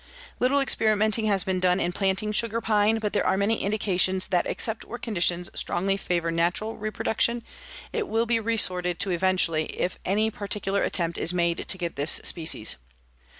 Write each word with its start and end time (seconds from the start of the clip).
Little 0.39 0.59
experimenting 0.59 1.25
has 1.25 1.43
been 1.43 1.59
done 1.59 1.79
in 1.79 1.91
planting 1.91 2.31
sugar 2.31 2.59
pine, 2.59 2.97
but 2.97 3.13
there 3.13 3.23
are 3.23 3.37
many 3.37 3.61
indications 3.61 4.29
that 4.29 4.47
except 4.47 4.83
where 4.83 4.97
conditions 4.97 5.51
strongly 5.53 5.95
favor 5.95 6.31
natural 6.31 6.75
reproduction 6.75 7.43
it 7.93 8.07
will 8.07 8.25
be 8.25 8.39
resorted 8.39 8.97
to 9.01 9.11
eventually 9.11 9.65
if 9.79 9.99
any 10.03 10.31
particular 10.31 10.81
attempt 10.83 11.19
is 11.19 11.35
made 11.35 11.67
to 11.67 11.77
get 11.77 11.97
this 11.97 12.19
species. 12.23 12.77